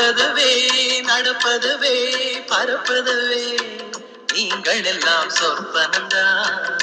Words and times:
பிறப்பதுவே 0.00 0.52
நடப்பதுவே 1.08 1.96
பரப்பதுவே. 2.48 3.42
நீங்கள் 4.32 4.84
எல்லாம் 4.84 5.28
சொற்பனந்தான் 5.28 6.78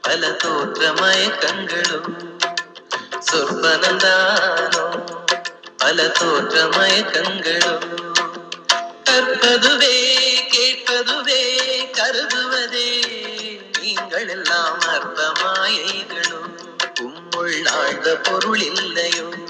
பல 0.00 0.32
தோற்ற 0.32 0.92
மயக்கங்களும் 0.92 2.08
சொற்பனந்தானோ 3.32 4.86
பல 5.76 6.08
தோற்ற 6.08 6.64
மயக்கங்களும் 6.64 7.86
கற்பதுவே 9.10 9.94
கேட்பதுவே 10.54 11.42
கருதுவதே. 11.98 12.90
நீங்கள் 13.80 14.28
எல்லாம் 14.28 14.80
அர்த்தமாயைகளும் 14.80 16.52
உம்முள் 17.00 17.68
ஆழ்ந்த 17.68 18.16
பொருள் 18.16 18.60
இல்லையோ. 18.60 19.45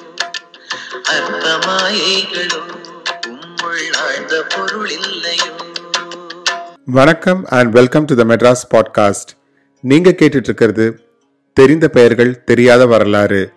உம்முள் 3.27 3.97
ஆழ்ந்த 4.05 4.45
பொருள் 4.57 4.91
இல்லையோ. 4.91 5.53
வணக்கம் 6.85 7.45
and 7.49 7.73
welcome 7.73 8.05
to 8.05 8.15
the 8.15 8.25
Madras 8.25 8.63
podcast 8.75 9.31
நீங்க 9.81 10.11
கேட்டுட்டு 10.11 10.37
இருக்கிறது 10.37 11.01
தெரிந்த 11.53 11.89
பெயர்கள் 11.89 12.45
தெரியாத 12.45 12.87
வரலாறு. 12.87 13.53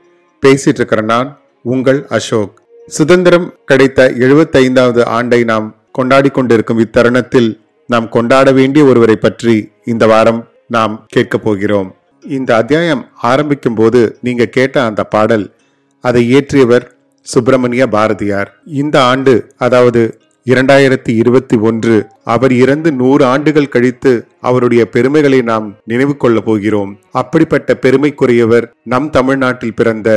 பேசிட்டு 0.45 0.67
இருக்கிற 0.67 1.01
நான் 1.01 1.39
உங்கள் 1.63 2.05
அசோக். 2.09 2.61
சுதந்திரம் 2.87 3.53
கிடைத்த 3.65 4.11
எழுபத்தைந்தாவது 4.19 5.03
ஆண்டை 5.03 5.43
நாம் 5.43 5.75
கொண்டாடி 5.91 6.29
கொண்டிருக்கும் 6.29 6.79
இத்தருணத்தில் 6.79 7.59
நாம் 7.87 8.09
கொண்டாட 8.09 8.51
வேண்டிய 8.51 8.85
ஒருவரை 8.85 9.15
பற்றி 9.15 9.71
இந்த 9.85 10.07
வாரம் 10.07 10.47
நாம் 10.67 11.05
கேட்க 11.07 11.37
போகிறோம். 11.37 11.95
இந்த 12.21 12.55
அத்தியாயம் 12.55 13.09
ஆரம்பிக்கும் 13.15 13.75
போது 13.75 14.17
நீங்க 14.21 14.45
கேட்ட 14.45 14.85
அந்த 14.85 15.03
பாடல் 15.03 15.53
அதை 16.01 16.35
இயற்றியவர் 16.35 16.97
சுப்பிரமணிய 17.33 17.83
பாரதியார். 17.95 18.49
இந்த 18.81 18.95
ஆண்டு 19.11 19.33
அதாவது 19.65 20.01
இரண்டாயிரத்தி 20.45 21.11
இருபத்தி 21.21 21.55
ஒன்று 21.69 21.95
அவர் 22.33 22.53
இறந்து 22.63 22.89
நூறு 22.99 23.23
ஆண்டுகள் 23.31 23.73
கழித்து 23.73 24.11
அவருடைய 24.47 24.83
பெருமைகளை 24.93 25.39
நாம் 25.49 25.67
நினைவு 25.91 26.13
கொள்ள 26.17 26.39
போகிறோம். 26.47 26.91
அப்படிப்பட்ட 27.21 27.75
பெருமைக்குரியவர் 27.83 28.65
நம் 28.93 29.09
தமிழ்நாட்டில் 29.17 29.77
பிறந்த 29.79 30.09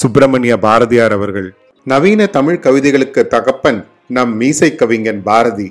சுப்பிரமணிய 0.00 0.54
பாரதியார் 0.66 1.14
அவர்கள். 1.18 1.48
நவீன 1.86 2.26
தமிழ் 2.36 2.62
கவிதைகளுக்கு 2.66 3.22
தகப்பன் 3.34 3.80
நம் 4.16 4.32
மீசை 4.40 4.70
கவிஞன் 4.74 5.22
பாரதி. 5.28 5.68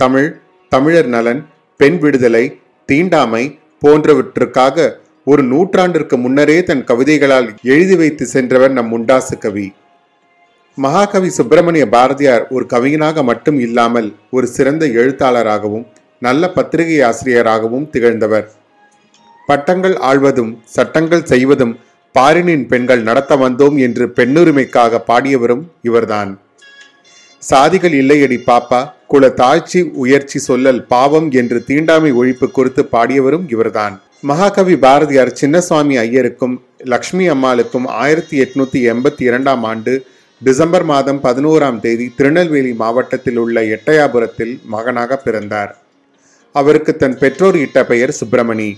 தமிழ் 0.00 0.28
தமிழர் 0.72 1.10
நலன் 1.14 1.42
பெண் 1.80 1.98
விடுதலை 2.04 2.44
தீண்டாமை 2.88 3.44
போன்றவற்றுக்காக 3.82 4.86
ஒரு 5.30 5.42
நூற்றாண்டிற்கு 5.52 6.16
முன்னரே 6.24 6.58
தன் 6.68 6.86
கவிதைகளால் 6.90 7.48
எழுதி 7.74 7.96
வைத்து 8.02 8.24
சென்றவர் 8.34 8.76
நம் 8.78 8.90
முண்டாசு 8.92 9.36
கவி. 9.38 9.66
மகாகவி 10.84 11.28
சுப்பிரமணிய 11.36 11.84
பாரதியார் 11.94 12.44
ஒரு 12.56 12.64
கவிஞனாக 12.72 13.22
மட்டும் 13.28 13.56
இல்லாமல் 13.66 14.08
ஒரு 14.36 14.46
சிறந்த 14.56 14.84
எழுத்தாளராகவும் 15.00 15.86
நல்ல 16.26 16.50
பத்திரிகை 16.56 16.98
ஆசிரியராகவும் 17.08 17.86
திகழ்ந்தவர். 17.94 18.46
பட்டங்கள் 19.48 19.96
ஆழ்வதும் 20.08 20.52
சட்டங்கள் 20.74 21.24
செய்வதும் 21.30 21.72
பாரினின் 22.14 22.64
பெண்கள் 22.72 23.02
நடத்த 23.08 23.32
வந்தோம் 23.44 23.76
என்று 23.86 24.04
பெண்ணுரிமைக்காக 24.18 25.00
பாடியவரும் 25.08 25.64
இவர்தான். 25.88 26.30
சாதிகள் 27.42 27.96
இல்லையடி 28.02 28.38
பாப்பா 28.50 28.80
குல 29.12 29.30
தாழ்ச்சி 29.40 29.82
உயர்ச்சி 30.04 30.38
சொல்லல் 30.48 30.80
பாவம் 30.92 31.28
என்று 31.40 31.58
தீண்டாமை 31.70 32.12
ஒழிப்பு 32.20 32.48
குறித்து 32.58 32.84
பாடியவரும் 32.94 33.48
இவர்தான். 33.54 33.96
மகாகவி 34.30 34.76
பாரதியார் 34.84 35.32
சின்னசுவாமி 35.40 35.96
ஐயருக்கும் 36.04 36.54
லக்ஷ்மி 36.92 37.26
அம்மாளுக்கும் 37.34 37.88
ஆயிரத்தி 38.04 38.36
எட்நூத்தி 38.44 38.80
எண்பத்தி 38.92 39.22
இரண்டாம் 39.30 39.64
ஆண்டு 39.72 39.92
டிசம்பர் 40.46 40.84
மாதம் 40.84 41.20
பதினோராம் 41.22 41.78
தேதி 41.80 42.12
திருநெல்வேலி 42.16 42.72
மாவட்டத்தில் 42.72 43.36
உள்ள 43.36 43.62
எட்டயாபுரத்தில் 43.74 44.52
மகனாக 44.64 45.16
பிறந்தார். 45.16 45.72
அவருக்கு 46.52 46.96
தன் 46.96 47.16
பெற்றோர் 47.18 47.56
இட்ட 47.56 47.84
பெயர் 47.84 48.12
சுப்பிரமணி. 48.20 48.68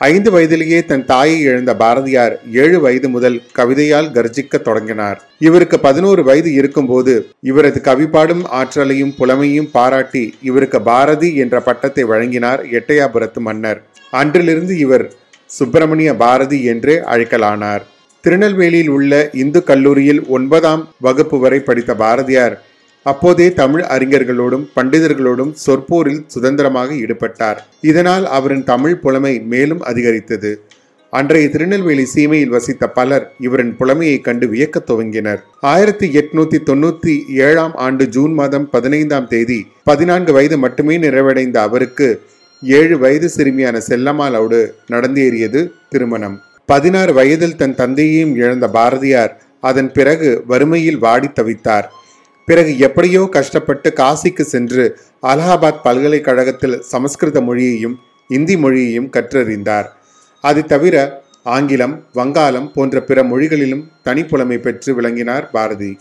ஐந்து 0.00 0.30
வயதிலேயே 0.30 0.84
தன் 0.84 1.06
தாயை 1.06 1.38
இழந்த 1.40 1.74
பாரதியார் 1.76 2.34
ஏழு 2.52 2.80
வயது 2.80 3.08
முதல் 3.08 3.42
கவிதையால் 3.58 4.10
கர்ஜிக்க 4.12 4.58
தொடங்கினார். 4.58 5.18
இவருக்கு 5.38 5.80
பதினோரு 5.80 6.24
வயது 6.24 6.52
இருக்கும்போது 6.52 7.14
இவரது 7.40 7.80
கவிப்பாடும் 7.84 8.44
ஆற்றலையும் 8.60 9.14
புலமையும் 9.18 9.72
பாராட்டி 9.72 10.34
இவருக்கு 10.42 10.82
பாரதி 10.82 11.36
என்ற 11.36 11.60
பட்டத்தை 11.60 12.04
வழங்கினார் 12.04 12.62
எட்டயாபுரத்து 12.78 13.42
மன்னர். 13.48 13.82
அன்றிலிருந்து 14.10 14.76
இவர் 14.78 15.12
சுப்பிரமணிய 15.46 16.16
பாரதி 16.16 16.64
என்றே 16.64 16.98
அழைக்கலானார். 17.12 17.84
திருநெல்வேலியில் 18.26 18.88
உள்ள 18.88 19.30
இந்து 19.32 19.62
கல்லூரியில் 19.62 20.26
ஒன்பதாம் 20.26 20.94
வகுப்பு 21.00 21.38
வரை 21.38 21.58
படித்த 21.58 21.94
பாரதியார் 21.94 22.54
அப்போதே 23.02 23.52
தமிழ் 23.52 23.82
அறிஞர்களோடும் 23.82 24.64
பண்டிதர்களோடும் 24.76 25.52
சொற்போரில் 25.66 26.22
சுதந்திரமாக 26.26 26.94
ஈடுபட்டார். 26.94 27.56
இதனால் 27.80 28.26
அவரின் 28.26 28.64
தமிழ் 28.64 28.96
புலமை 28.96 29.40
மேலும் 29.40 29.82
அதிகரித்தது. 29.82 30.60
அன்றைய 31.10 31.48
திருநெல்வேலி 31.48 32.06
சீமையில் 32.14 32.48
வசித்த 32.48 32.88
பலர் 32.88 33.32
இவரின் 33.40 33.76
புலமையை 33.76 34.20
கண்டு 34.20 34.46
வியக்கத் 34.46 34.90
துவங்கினர். 34.90 35.38
ஆயிரத்தி 35.60 36.08
எட்நூத்தி 36.08 36.58
தொண்ணூத்தி 36.66 37.14
ஏழாம் 37.28 37.74
ஆண்டு 37.74 38.08
ஜூன் 38.08 38.32
மாதம் 38.32 38.70
பதினைந்தாம் 38.70 39.28
தேதி 39.28 39.66
பதினான்கு 39.84 40.32
வயது 40.32 40.58
மட்டுமே 40.58 40.98
நிறைவடைந்த 40.98 41.56
அவருக்கு 41.56 42.20
ஏழு 42.62 42.98
வயது 42.98 43.30
சிறுமியான 43.36 43.80
செல்லம்மாளோடு 43.88 44.70
நடந்தேறியது 44.90 45.70
திருமணம். 45.88 46.40
பதினாறு 46.66 47.12
வயதில் 47.12 47.56
தன் 47.56 47.74
தந்தையையும் 47.74 48.32
இழந்த 48.36 48.66
பாரதியார் 48.68 49.32
அதன் 49.60 49.92
பிறகு 49.92 50.28
வறுமையில் 50.46 50.98
வாடி 50.98 51.28
தவித்தார். 51.28 51.86
பிறகு 52.48 52.78
எப்படியோ 52.78 53.28
கஷ்டப்பட்டு 53.36 53.92
காசிக்கு 53.96 54.40
சென்று 54.40 54.84
அலகாபாத் 55.22 55.80
பல்கலைக்கழகத்தில் 55.82 56.76
சமஸ்கிருத 56.80 57.40
மொழியையும் 57.40 57.96
இந்தி 58.28 58.56
மொழியையும் 58.56 59.10
கற்றறிந்தார். 59.10 59.88
அது 60.40 60.64
தவிர 60.64 61.22
ஆங்கிலம் 61.42 61.94
வங்காளம் 62.12 62.68
போன்ற 62.72 63.00
பிற 63.00 63.22
மொழிகளிலும் 63.22 63.84
தனிப்புலமை 64.04 64.58
பெற்று 64.58 64.94
விளங்கினார் 64.94 65.50
பாரதி. 65.50 65.92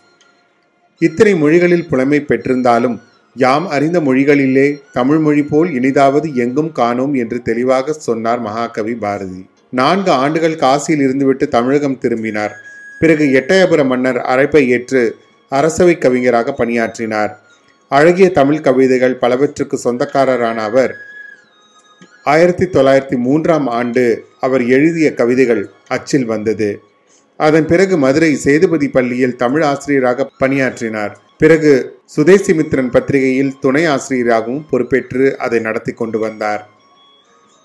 இத்தனை 1.02 1.36
மொழிகளில் 1.36 1.88
புலமை 1.88 2.26
பெற்றிருந்தாலும் 2.28 2.96
யாம் 3.36 3.68
அறிந்த 3.68 4.00
மொழிகளிலே 4.00 4.68
தமிழ் 4.92 5.18
மொழி 5.18 5.44
போல் 5.44 5.70
இனிதாவது 5.70 6.28
எங்கும் 6.34 6.72
காணோம் 6.72 7.14
என்று 7.14 7.42
தெளிவாக 7.42 7.94
சொன்னார் 7.94 8.40
மகாகவி 8.40 8.94
பாரதி. 8.94 9.42
நான்கு 9.80 10.12
ஆண்டுகள் 10.12 10.62
காசியில் 10.64 11.04
இருந்துவிட்டு 11.06 11.48
தமிழகம் 11.48 11.98
திரும்பினார். 11.98 12.54
பிறகு 13.00 13.26
எட்டயபுர 13.40 13.86
மன்னர் 13.86 14.20
அழைப்பை 14.22 14.70
ஏற்று 14.70 15.02
அரசவை 15.50 15.98
கவிஞராக 15.98 16.54
பணியாற்றினார். 16.54 17.32
அழகிய 17.88 18.28
தமிழ் 18.32 18.62
கவிதைகள் 18.62 19.20
பலவற்றுக்கு 19.22 19.78
சொந்தக்காரரான 19.84 20.62
அவர் 20.62 20.94
ஆயிரத்தி 22.24 22.66
தொள்ளாயிரத்தி 22.66 23.18
மூன்றாம் 23.18 23.68
ஆண்டு 23.68 24.04
அவர் 24.40 24.64
எழுதிய 24.68 25.14
கவிதைகள் 25.14 25.70
அச்சில் 25.88 26.26
வந்தது. 26.26 26.70
அதன் 27.38 27.68
பிறகு 27.68 27.98
மதுரை 27.98 28.36
சேதுபதி 28.36 28.88
பள்ளியில் 28.90 29.36
தமிழ் 29.36 29.64
ஆசிரியராக 29.64 30.30
பணியாற்றினார். 30.38 31.14
பிறகு 31.38 31.72
சுதேசிமித்திரன் 32.18 32.92
பத்திரிகையில் 32.92 33.54
துணை 33.60 33.86
ஆசிரியராகவும் 33.86 34.66
பொறுப்பேற்று 34.70 35.38
அதை 35.38 35.60
நடத்தி 35.60 35.92
கொண்டு 35.92 36.20
வந்தார். 36.20 36.64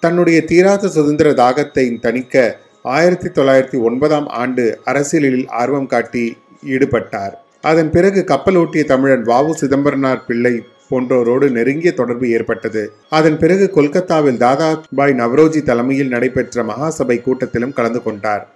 தன்னுடைய 0.01 0.45
தீராத 0.45 0.89
சுதந்திர 0.89 1.31
தாகத்தை 1.31 1.99
தணிக்க 2.01 2.57
ஆயிரத்தி 2.83 3.29
தொள்ளாயிரத்தி 3.29 3.81
ஒன்பதாம் 3.81 4.27
ஆண்டு 4.27 4.81
அரசியலில் 4.85 5.49
ஆர்வம் 5.49 5.87
காட்டி 5.87 6.37
ஈடுபட்டார். 6.67 7.33
அதன் 7.61 7.91
பிறகு 7.91 8.25
கப்பலோட்டிய 8.29 8.85
தமிழன் 8.85 9.25
வாவு 9.25 9.51
சிதம்பரனார் 9.51 10.25
பிள்ளை 10.27 10.63
போன்றோரோடு 10.91 11.51
நெருங்கிய 11.51 11.93
தொடர்பு 11.93 12.31
ஏற்பட்டது. 12.31 12.93
அதன் 13.09 13.39
பிறகு 13.39 13.71
கொல்கத்தாவில் 13.71 14.37
தாதாபாய் 14.37 15.13
நவரோஜி 15.13 15.63
தலைமையில் 15.63 16.09
நடைபெற்ற 16.09 16.63
மகாசபை 16.63 17.21
கூட்டத்திலும் 17.23 17.73
கலந்து 17.73 18.03
கொண்டார். 18.03 18.49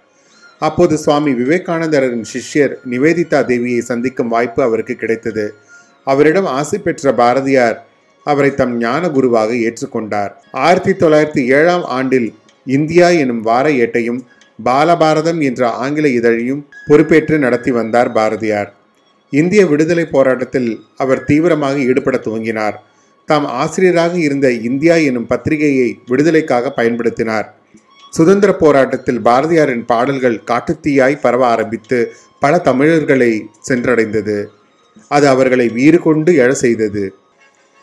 அப்போது 0.59 0.97
சுவாமி 0.97 1.31
விவேகானந்தரின் 1.31 2.25
சிஷ்யர் 2.33 2.75
நிவேதிதா 2.89 3.41
தேவியை 3.51 3.79
சந்திக்கும் 3.79 4.27
வாய்ப்பு 4.27 4.63
அவருக்கு 4.63 4.95
கிடைத்தது. 4.95 5.53
அவரிடம் 6.03 6.45
ஆசை 6.45 6.79
பெற்ற 6.79 7.13
பாரதியார் 7.13 7.84
அவரை 8.25 8.51
தம் 8.53 8.77
ஞான 8.77 9.09
குருவாக 9.09 9.53
ஏற்றுக்கொண்டார். 9.67 10.31
ஆயிரத்தி 10.51 10.91
தொள்ளாயிரத்தி 10.91 11.41
ஏழாம் 11.57 11.85
ஆண்டில் 11.97 12.29
இந்தியா 12.65 13.07
எனும் 13.23 13.41
வார 13.41 13.65
ஏட்டையும் 13.83 14.19
பாலபாரதம் 14.65 15.41
என்ற 15.41 15.69
ஆங்கில 15.83 16.07
இதழையும் 16.07 16.61
பொறுப்பேற்று 16.87 17.37
நடத்தி 17.39 17.71
வந்தார் 17.71 18.11
பாரதியார். 18.11 18.69
இந்திய 19.29 19.61
விடுதலை 19.65 20.05
போராட்டத்தில் 20.05 20.69
அவர் 20.97 21.23
தீவிரமாக 21.23 21.77
ஈடுபட 21.89 22.17
துவங்கினார். 22.17 22.75
தாம் 23.29 23.45
ஆசிரியராக 23.61 24.17
இருந்த 24.17 24.51
இந்தியா 24.69 24.95
எனும் 25.09 25.27
பத்திரிகையை 25.27 25.99
விடுதலைக்காக 26.05 26.73
பயன்படுத்தினார். 26.75 27.47
சுதந்திர 28.09 28.51
போராட்டத்தில் 28.53 29.19
பாரதியாரின் 29.19 29.85
பாடல்கள் 29.85 30.41
காட்டுத்தீயாய் 30.51 31.21
பரவ 31.21 31.45
ஆரம்பித்து 31.47 31.99
பல 32.39 32.57
தமிழர்களை 32.57 33.31
சென்றடைந்தது. 33.69 34.37
அது 35.07 35.27
அவர்களை 35.27 35.67
வீறு 35.69 35.99
கொண்டு 35.99 36.31
எழ 36.33 36.51
செய்தது. 36.63 37.03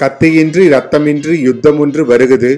கத்தியின்றி 0.01 0.65
ரத்தமின்றி 0.75 1.35
யுத்தமொன்று 1.49 2.03
வருகுது. 2.13 2.51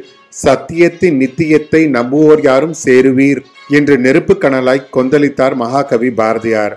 சத்தியத்தின் 0.45 1.17
நித்தியத்தை 1.23 1.81
நம்புவோர் 1.97 2.43
யாரும் 2.43 2.77
சேருவீர் 2.85 3.41
என்று 3.69 3.95
நெருப்பு 3.99 4.35
கணலாய் 4.35 4.89
கொந்தளித்தார் 4.97 5.55
மகாகவி 5.63 6.11
பாரதியார். 6.21 6.75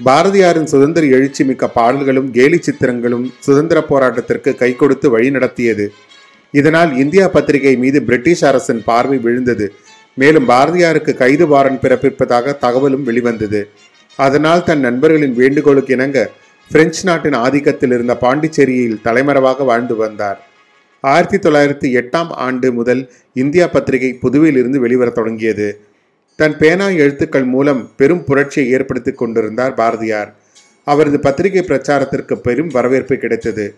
பாரதியாரின் 0.00 0.70
சுதந்திர 0.72 1.06
எழுச்சி 1.16 1.44
மிக்க 1.44 1.68
பாடல்களும் 1.68 2.30
கேலி 2.36 2.58
சித்திரங்களும் 2.66 3.26
சுதந்திர 3.46 3.78
போராட்டத்திற்கு 3.90 4.52
கை 4.54 4.70
கொடுத்து 4.76 5.10
வழி 5.10 5.30
நடத்தியது. 5.30 5.86
இதனால் 6.54 6.92
இந்தியா 6.96 7.28
பத்திரிகை 7.28 7.74
மீது 7.76 7.98
பிரிட்டிஷ் 8.02 8.44
அரசின் 8.44 8.82
பார்வை 8.84 9.18
விழுந்தது. 9.18 9.66
மேலும் 10.14 10.48
பாரதியாருக்கு 10.48 11.12
கைது 11.14 11.46
வாரன் 11.46 11.80
பிறப்பிப்பதாக 11.82 12.56
தகவலும் 12.64 13.06
வெளிவந்தது. 13.08 13.60
அதனால் 14.18 14.64
தன் 14.64 14.80
நண்பர்களின் 14.80 15.36
வேண்டுகோளுக்கு 15.40 15.92
இணங்க 15.96 16.18
பிரெஞ்சு 16.72 17.00
நாட்டின் 17.04 17.32
ஆதிக்கத்தில் 17.32 17.92
இருந்த 17.92 18.16
பாண்டிச்சேரியில் 18.20 19.00
தலைமறைவாக 19.04 19.64
வாழ்ந்து 19.64 19.96
வந்தார். 19.96 20.48
ஆயிரத்தி 21.00 21.36
தொள்ளாயிரத்தி 21.36 22.00
எட்டாம் 22.00 22.28
ஆண்டு 22.28 22.72
முதல் 22.72 23.10
இந்தியா 23.32 23.66
பத்திரிகை 23.66 24.18
புதுவையில் 24.22 24.56
இருந்து 24.56 24.86
வெளிவரத் 24.86 25.12
தொடங்கியது. 25.12 25.80
தன் 26.36 26.56
பேனா 26.58 26.88
எழுத்துக்கள் 26.88 27.44
மூலம் 27.44 27.90
பெரும் 27.96 28.24
புரட்சியை 28.24 28.70
ஏற்படுத்தி 28.70 29.12
கொண்டிருந்தார் 29.12 29.74
பாரதியார். 29.74 30.36
அவரது 30.84 31.20
பத்திரிகை 31.20 31.62
பிரச்சாரத்திற்கு 31.62 32.34
பெரும் 32.34 32.68
வரவேற்பு 32.68 33.16
கிடைத்தது. 33.16 33.74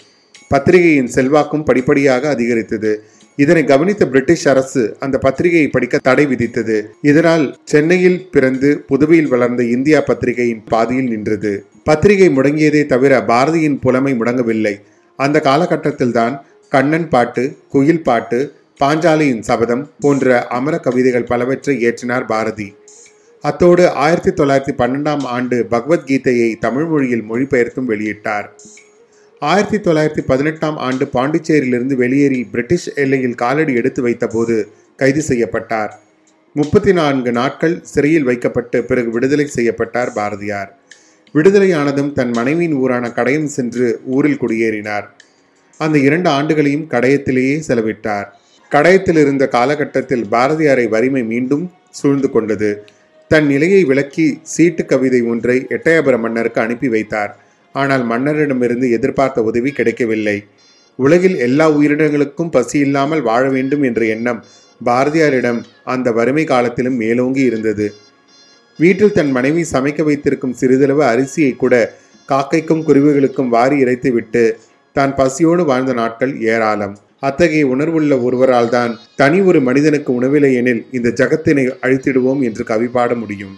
பத்திரிகையின் 0.48 1.10
செல்வாக்கும் 1.14 1.64
படிப்படியாக 1.64 2.28
அதிகரித்தது. 2.28 3.02
இதனை 3.36 3.64
கவனித்த 3.64 4.06
பிரிட்டிஷ் 4.06 4.48
அரசு 4.48 4.96
அந்த 5.00 5.18
பத்திரிகையை 5.18 5.68
படிக்க 5.68 5.98
தடை 5.98 6.26
விதித்தது. 6.26 6.82
இதனால் 7.02 7.58
சென்னையில் 7.64 8.28
பிறந்து 8.30 8.84
புதுவையில் 8.86 9.28
வளர்ந்த 9.28 9.64
இந்தியா 9.64 10.00
பத்திரிகையின் 10.00 10.64
பாதியில் 10.64 11.08
நின்றது. 11.08 11.64
பத்திரிகை 11.84 12.28
முடங்கியதே 12.28 12.86
தவிர 12.86 13.20
பாரதியின் 13.20 13.80
புலமை 13.80 14.12
முடங்கவில்லை. 14.14 14.74
அந்த 15.16 15.40
காலகட்டத்தில்தான் 15.44 16.40
கண்ணன் 16.68 17.08
பாட்டு 17.08 17.56
குயில் 17.68 18.02
பாட்டு 18.02 18.52
பாஞ்சாலியின் 18.80 19.40
சபதம் 19.40 19.90
போன்ற 20.00 20.46
அமர 20.46 20.78
கவிதைகள் 20.78 21.24
பலவற்றை 21.24 21.86
இயற்றினார் 21.86 22.26
பாரதி. 22.26 22.74
அத்தோடு 23.40 23.90
ஆயிரத்தி 23.90 24.30
தொள்ளாயிரத்தி 24.30 24.74
பன்னெண்டாம் 24.78 25.22
ஆண்டு 25.22 25.66
பகவத்கீதையை 25.70 26.54
தமிழ் 26.58 26.84
மொழியில் 26.84 27.24
மொழிபெயர்த்தும் 27.30 27.88
வெளியிட்டார். 27.88 28.46
ஆயிரத்தி 29.38 29.76
தொள்ளாயிரத்தி 29.76 30.20
பதினெட்டாம் 30.26 30.76
ஆண்டு 30.76 31.08
பாண்டிச்சேரியிலிருந்து 31.12 31.94
வெளியேறி 31.94 32.44
பிரிட்டிஷ் 32.44 32.94
எல்லையில் 32.94 33.34
காலடி 33.34 33.74
எடுத்து 33.74 34.06
வைத்தபோது 34.06 34.64
கைது 34.96 35.22
செய்யப்பட்டார். 35.22 36.00
முப்பத்தி 36.54 36.92
நான்கு 36.92 37.32
நாட்கள் 37.32 37.82
சிறையில் 37.82 38.22
வைக்கப்பட்டு 38.22 38.84
பிறகு 38.84 39.10
விடுதலை 39.10 39.46
செய்யப்பட்டார் 39.46 40.12
பாரதியார். 40.12 40.78
விடுதலையானதும் 41.34 42.12
தன் 42.12 42.30
மனைவியின் 42.30 42.74
ஊரான 42.74 43.04
கடையம் 43.08 43.50
சென்று 43.56 43.86
ஊரில் 44.04 44.40
குடியேறினார். 44.40 45.06
அந்த 45.80 45.96
இரண்டு 45.98 46.28
ஆண்டுகளையும் 46.30 46.88
கடையத்திலேயே 46.90 47.54
செலவிட்டார். 47.68 48.26
கடையத்தில் 48.70 49.16
இருந்த 49.16 49.44
காலகட்டத்தில் 49.48 50.24
பாரதியாரை 50.30 50.88
வறுமை 50.88 51.22
மீண்டும் 51.24 51.64
சூழ்ந்து 51.90 52.30
கொண்டது. 52.30 52.70
தன் 53.30 53.46
நிலையை 53.46 53.84
விளக்கி 53.84 54.26
சீட்டு 54.42 54.84
கவிதை 54.84 55.22
ஒன்றை 55.22 55.56
எட்டயபுர 55.68 56.18
மன்னருக்கு 56.18 56.60
அனுப்பி 56.60 56.88
வைத்தார். 56.88 57.32
ஆனால் 57.72 58.04
மன்னரிடமிருந்து 58.10 58.86
எதிர்பார்த்த 58.90 59.42
உதவி 59.42 59.70
கிடைக்கவில்லை. 59.70 60.38
உலகில் 60.98 61.36
எல்லா 61.38 61.66
உயிரினங்களுக்கும் 61.70 62.50
பசி 62.50 62.78
இல்லாமல் 62.78 63.22
வாழ 63.22 63.42
வேண்டும் 63.48 63.82
என்ற 63.82 64.02
எண்ணம் 64.04 64.40
பாரதியாரிடம் 64.84 65.60
அந்த 65.84 66.08
வறுமை 66.12 66.44
காலத்திலும் 66.44 66.96
மேலோங்கி 66.96 67.42
இருந்தது. 67.42 67.86
வீட்டில் 68.78 69.16
தன் 69.16 69.32
மனைவி 69.36 69.62
சமைக்க 69.72 70.02
வைத்திருக்கும் 70.04 70.58
சிறிதளவு 70.60 71.02
அரிசியை 71.12 71.52
கூட 71.56 71.74
காக்கைக்கும் 72.28 72.84
குருவிகளுக்கும் 72.88 73.48
வாரி 73.48 73.76
இறைத்துவிட்டு 73.84 74.42
தான் 74.96 75.14
பசியோடு 75.14 75.64
வாழ்ந்த 75.64 75.92
நாட்கள் 75.92 76.32
ஏராளம். 76.54 76.94
அத்தகைய 77.28 77.64
உணர்வுள்ள 77.74 78.14
ஒருவரால் 78.22 78.68
தான் 78.68 78.92
தனி 79.20 79.40
ஒரு 79.40 79.60
மனிதனுக்கு 79.60 80.10
உணவில்லை 80.18 80.54
எனில் 80.60 80.82
இந்த 80.90 81.08
ஜகத்தினை 81.20 81.64
அழித்திடுவோம் 81.84 82.40
என்று 82.48 82.64
கவி 82.64 82.86
பாட 82.86 83.14
முடியும். 83.14 83.54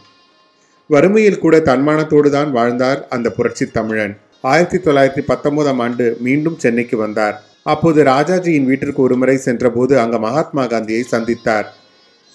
வறுமையில் 0.91 1.43
கூட 1.45 1.59
தன்மானத்தோடு 1.59 2.31
தான் 2.31 2.51
வாழ்ந்தார் 2.51 3.01
அந்த 3.09 3.29
புரட்சி 3.31 3.67
தமிழன். 3.79 4.15
ஆயிரத்தி 4.41 4.79
தொள்ளாயிரத்தி 4.87 5.23
பத்தொன்பதாம் 5.31 5.79
ஆண்டு 5.79 6.07
மீண்டும் 6.21 6.59
சென்னைக்கு 6.65 6.97
வந்தார். 6.97 7.37
அப்போது 7.63 8.01
ராஜாஜியின் 8.03 8.69
வீட்டிற்கு 8.71 9.01
ஒருமுறை 9.03 9.37
சென்றபோது 9.37 9.95
அங்கு 10.01 10.19
மகாத்மா 10.19 10.65
காந்தியை 10.67 11.05
சந்தித்தார். 11.15 11.69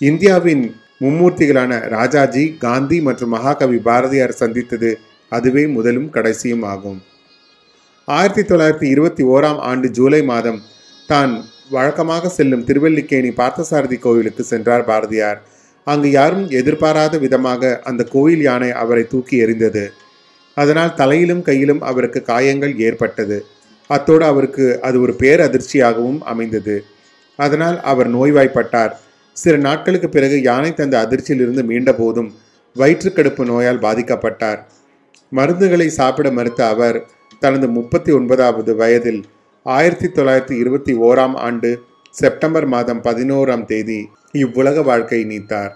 இந்தியாவின் 0.01 0.63
மும்மூர்த்திகளான 1.03 1.87
ராஜாஜி 1.87 2.57
காந்தி 2.57 3.01
மற்றும் 3.01 3.29
மகாகவி 3.29 3.77
பாரதியார் 3.77 4.39
சந்தித்தது 4.41 4.89
அதுவே 5.29 5.67
முதலும் 5.67 6.09
கடைசியும் 6.09 6.63
ஆகும். 6.63 6.99
ஆயிரத்தி 8.07 8.41
தொள்ளாயிரத்தி 8.41 8.87
இருபத்தி 8.93 9.23
ஓராம் 9.23 9.57
ஆண்டு 9.57 9.89
ஜூலை 9.89 10.23
மாதம் 10.23 10.61
தான் 11.07 11.33
வழக்கமாக 11.69 12.29
செல்லும் 12.29 12.63
திருவல்லிக்கேணி 12.63 13.31
பார்த்தசாரதி 13.31 13.97
கோவிலுக்கு 13.99 14.43
சென்றார் 14.43 14.85
பாரதியார். 14.85 15.39
அங்கு 15.83 16.09
யாரும் 16.11 16.47
எதிர்பாராத 16.49 17.17
விதமாக 17.17 17.81
அந்த 17.83 18.03
கோயில் 18.03 18.41
யானை 18.41 18.71
அவரை 18.71 19.07
தூக்கி 19.07 19.45
எறிந்தது. 19.45 19.91
அதனால் 20.53 20.95
தலையிலும் 20.95 21.41
கையிலும் 21.41 21.81
அவருக்கு 21.81 22.21
காயங்கள் 22.21 22.77
ஏற்பட்டது. 22.77 23.45
அத்தோடு 23.87 24.25
அவருக்கு 24.25 24.65
அது 24.81 25.01
ஒரு 25.01 25.15
பேரதிர்ச்சியாகவும் 25.19 26.19
அமைந்தது. 26.21 26.85
அதனால் 27.35 27.81
அவர் 27.81 28.09
நோய்வாய்ப்பட்டார். 28.09 28.93
சில 29.41 29.55
நாட்களுக்கு 29.67 30.09
பிறகு 30.09 30.37
யானை 30.49 30.71
தந்த 30.73 30.95
அதிர்ச்சியிலிருந்து 31.03 31.63
மீண்ட 31.69 31.91
போதும் 31.97 32.29
வயிற்றுக்கடுப்பு 32.75 33.43
நோயால் 33.51 33.83
பாதிக்கப்பட்டார். 33.85 34.59
மருந்துகளை 35.31 35.87
சாப்பிட 35.99 36.27
மறுத்த 36.37 36.61
அவர் 36.73 36.97
தனது 37.43 37.67
முப்பத்தி 37.77 38.11
ஒன்பதாவது 38.11 38.71
வயதில் 38.75 39.21
ஆயிரத்தி 39.65 40.07
தொள்ளாயிரத்தி 40.07 40.55
இருபத்தி 40.61 40.93
ஓராம் 41.07 41.35
ஆண்டு 41.47 41.69
செப்டம்பர் 42.19 42.67
மாதம் 42.73 43.01
பதினோராம் 43.07 43.65
தேதி 43.65 43.99
இவ்வுலக 44.43 44.81
வாழ்க்கை 44.81 45.19
நீத்தார். 45.31 45.73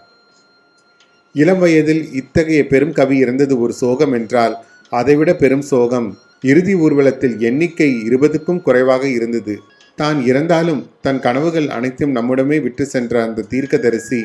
இளம் 1.36 1.60
வயதில் 1.60 2.04
இத்தகைய 2.19 2.62
பெரும் 2.71 2.94
கவி 3.00 3.15
இறந்தது 3.18 3.54
ஒரு 3.60 3.74
சோகம் 3.74 4.13
என்றால் 4.13 4.56
அதைவிட 4.92 5.31
பெரும் 5.36 5.65
சோகம் 5.71 6.10
இறுதி 6.51 6.74
ஊர்வலத்தில் 6.75 7.38
எண்ணிக்கை 7.50 7.89
இருபதுக்கும் 8.10 8.62
குறைவாக 8.62 9.04
இருந்தது. 9.18 9.56
தான் 9.98 10.19
இறந்தாலும் 10.25 10.90
தன் 11.01 11.19
கனவுகள் 11.19 11.68
அனைத்தும் 11.68 12.12
நம்முடமே 12.12 12.57
விட்டு 12.62 12.86
சென்ற 12.86 13.24
அந்த 13.24 13.45
தீர்க்கதரிசி 13.50 14.22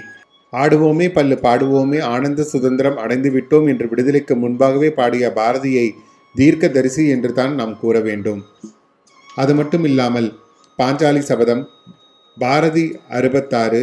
ஆடுவோமே 0.53 1.12
பல்லு 1.12 1.37
பாடுவோமே 1.43 1.99
ஆனந்த 1.99 2.43
சுதந்திரம் 2.43 2.97
அடைந்து 2.97 3.31
விட்டோம் 3.31 3.67
என்று 3.69 3.87
விடுதலைக்கு 3.88 4.35
முன்பாகவே 4.35 4.88
பாடிய 4.91 5.32
பாரதியை 5.32 5.87
தீர்க்கதரிசி 6.35 7.09
என்று 7.09 7.32
தான் 7.32 7.55
நாம் 7.55 7.79
கூற 7.79 8.00
வேண்டும். 8.00 8.41
அது 9.37 9.55
மட்டும் 9.55 9.85
இல்லாமல் 9.85 10.29
பாஞ்சாலி 10.79 11.20
சபதம் 11.20 11.62
பாரதி 12.37 12.87
அறுபத்தாறு 13.11 13.82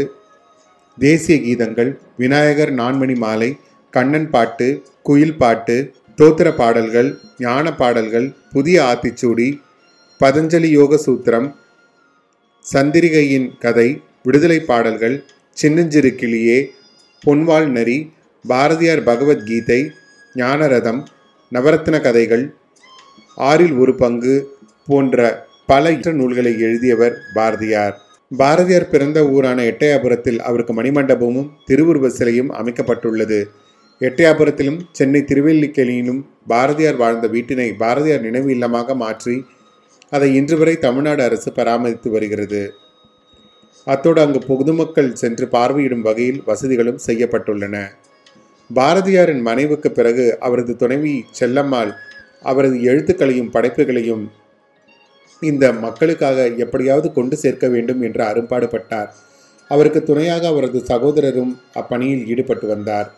தேசிய 0.97 1.37
கீதங்கள் 1.37 1.91
விநாயகர் 2.17 2.71
நான்மணி 2.71 3.15
மாலை 3.15 3.49
கண்ணன் 3.93 4.29
பாட்டு 4.29 4.67
குயில் 5.01 5.37
பாட்டு 5.37 5.75
தோத்திர 6.19 6.55
பாடல்கள் 6.55 7.09
ஞான 7.37 7.71
பாடல்கள் 7.71 8.27
புதிய 8.51 8.83
ஆத்திச்சூடி 8.83 9.47
பதஞ்சலி 10.21 10.69
யோக 10.69 10.97
சூத்திரம் 10.97 11.47
சந்திரிகையின் 12.65 13.47
கதை 13.59 13.87
விடுதலை 14.23 14.59
பாடல்கள் 14.59 15.15
சின்னஞ்சிறு 15.57 16.11
கிளியே 16.15 16.59
பொன்வாள் 17.23 17.67
நரி 17.67 17.97
பாரதியார் 18.45 19.03
பகவத்கீதை 19.03 19.81
ஞானரதம் 20.35 21.01
நவரத்ன 21.51 21.99
கதைகள் 22.01 22.45
ஆறில் 23.41 23.75
ஒரு 23.77 23.93
பங்கு 23.95 24.35
போன்ற 24.87 25.19
பல 25.65 25.91
இற்ற 25.91 26.09
நூல்களை 26.11 26.53
எழுதியவர் 26.59 27.15
பாரதியார். 27.33 27.95
பாரதியார் 28.31 28.89
பிறந்த 28.89 29.19
ஊரான 29.25 29.59
எட்டயாபுரத்தில் 29.63 30.39
அவருக்கு 30.39 30.73
மணிமண்டபமும் 30.73 31.49
திருவுருவ 31.65 32.09
சிலையும் 32.09 32.51
அமைக்கப்பட்டுள்ளது. 32.51 33.39
எட்டயாபுரத்திலும் 34.01 34.79
சென்னை 34.91 35.21
திருவெல்லிக்கேணியிலும் 35.21 36.21
பாரதியார் 36.47 36.95
வாழ்ந்த 36.95 37.27
வீட்டினை 37.27 37.69
பாரதியார் 37.83 38.25
நினைவு 38.27 38.49
இல்லமாக 38.55 38.95
மாற்றி 38.95 39.35
அதை 40.09 40.35
இன்று 40.35 40.57
வரை 40.57 40.75
தமிழ்நாடு 40.77 41.23
அரசு 41.23 41.51
பராமரித்து 41.51 42.09
வருகிறது. 42.09 42.73
அத்தோடு 43.87 44.21
அங்கு 44.21 44.39
பொதுமக்கள் 44.39 45.15
சென்று 45.15 45.45
பார்வையிடும் 45.45 46.01
வகையில் 46.01 46.41
வசதிகளும் 46.45 46.99
செய்யப்பட்டுள்ளன. 47.07 47.75
பாரதியாரின் 48.75 49.41
மனைவுக்கு 49.41 49.91
பிறகு 49.91 50.37
அவரது 50.39 50.75
துணைவி 50.75 51.25
செல்லம்மாள் 51.39 51.91
அவரது 52.41 52.77
எழுத்துக்களையும் 52.81 53.51
படைப்புகளையும் 53.51 54.31
இந்த 55.39 55.73
மக்களுக்காக 55.73 56.47
எப்படியாவது 56.47 57.11
கொண்டு 57.11 57.35
சேர்க்க 57.37 57.67
வேண்டும் 57.67 58.01
என்று 58.01 58.23
அரும்பாடுபட்டார். 58.23 59.09
அவருக்கு 59.67 60.03
துணையாக 60.03 60.47
அவரது 60.47 60.83
சகோதரரும் 60.87 61.53
அப்பணியில் 61.75 62.25
ஈடுபட்டு 62.27 62.67
வந்தார். 62.67 63.13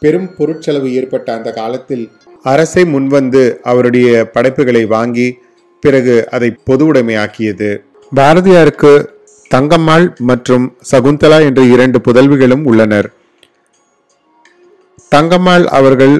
பெரும் 0.00 0.30
பொருட்செலவு 0.38 0.92
ஏற்பட்ட 0.92 1.28
அந்த 1.34 1.52
காலத்தில் 1.52 2.10
அரசை 2.42 2.82
முன்வந்து 2.84 3.42
அவருடைய 3.62 4.08
படைப்புகளை 4.32 4.84
வாங்கி 4.84 5.38
பிறகு 5.84 6.14
அதை 6.30 6.48
பொதுவுடைமையாக்கியது. 6.66 7.70
பாரதியாருக்கு 8.16 8.92
தங்கம்மாள் 9.54 10.06
மற்றும் 10.30 10.64
சகுந்தலா 10.90 11.38
என்ற 11.48 11.62
இரண்டு 11.74 11.98
புதல்விகளும் 12.06 12.64
உள்ளனர். 12.64 13.08
தங்கம்மாள் 15.14 15.64
அவர்கள் 15.78 16.14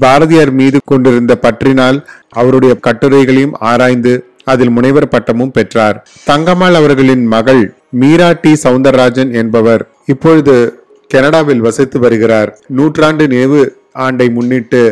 பாரதியார் 0.00 0.52
மீது 0.52 0.78
கொண்டிருந்த 0.84 1.38
பற்றினால் 1.42 1.98
அவருடைய 2.30 2.72
கட்டுரைகளையும் 2.86 3.56
ஆராய்ந்து 3.70 4.12
அதில் 4.44 4.70
முனைவர் 4.70 5.08
பட்டமும் 5.08 5.50
பெற்றார். 5.50 5.96
தங்கம்மாள் 6.26 6.78
அவர்களின் 6.80 7.24
மகள் 7.26 7.62
மீரா 7.90 8.30
டி. 8.42 8.52
சவுந்தரராஜன் 8.64 9.32
என்பவர் 9.42 9.82
இப்பொழுது 10.06 10.54
கனடாவில் 11.08 11.64
வசித்து 11.66 11.98
வருகிறார். 11.98 12.50
நூற்றாண்டு 12.68 13.26
நினைவு 13.28 13.62
ஆண்டை 14.06 14.28
முன்னிட்டு 14.28 14.82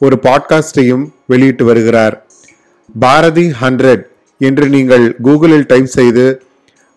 ஒரு 0.00 0.16
பாட்காஸ்டையும் 0.22 1.04
வெளியிட்டு 1.26 1.64
வருகிறார். 1.64 2.16
பாரதி 2.98 3.52
ஹண்ட்ரட் 3.62 4.02
என்று 4.38 4.68
நீங்கள் 4.68 5.16
கூகுளில் 5.24 5.64
டைப் 5.66 5.86
செய்து 5.86 6.42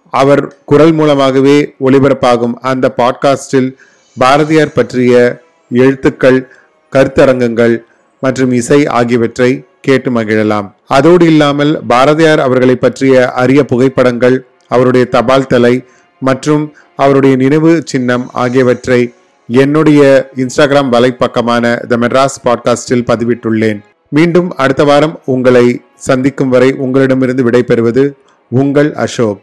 அவர் 0.09 0.55
குரல் 0.65 0.91
மூலமாகவே 0.91 1.73
ஒளிபரப்பாகும் 1.79 2.53
அந்த 2.53 2.93
பாட்காஸ்டில் 2.97 3.73
பாரதியார் 4.19 4.73
பற்றிய 4.73 5.41
எழுத்துக்கள் 5.71 6.47
கருத்தரங்கங்கள் 6.91 7.77
மற்றும் 8.21 8.51
இசை 8.51 8.88
ஆகியவற்றை 8.88 9.63
கேட்டு 9.81 10.12
மகிழலாம். 10.12 10.73
அதோடு 10.88 11.25
இல்லாமல் 11.25 11.79
பாரதியார் 11.88 12.39
அவர்களை 12.39 12.75
பற்றிய 12.75 13.31
அரிய 13.31 13.65
புகைப்படங்கள் 13.65 14.45
அவருடைய 14.67 15.05
தபால் 15.05 15.47
தலை 15.47 15.83
மற்றும் 16.19 16.73
அவருடைய 16.95 17.35
நினைவு 17.35 17.81
சின்னம் 17.85 18.29
ஆகியவற்றை 18.33 19.13
என்னுடைய 19.47 20.29
இன்ஸ்டாகிராம் 20.35 20.91
வலைப்பக்கமான 20.91 21.88
த 21.88 21.97
மெட்ராஸ் 21.97 22.47
பாட்காஸ்டில் 22.47 23.05
பதிவிட்டுள்ளேன். 23.07 23.79
மீண்டும் 24.15 24.50
அடுத்த 24.55 24.84
வாரம் 24.84 25.20
உங்களை 25.25 25.82
சந்திக்கும் 25.96 26.50
வரை 26.50 26.70
உங்களிடமிருந்து 26.74 27.43
விடைபெறுவது 27.50 28.03
உங்கள் 28.50 28.93
அசோக். 28.93 29.41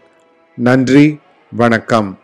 நன்றி 0.55 1.19
வணக்கம். 1.53 2.19